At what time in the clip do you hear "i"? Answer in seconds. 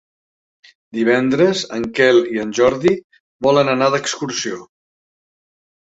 2.37-2.41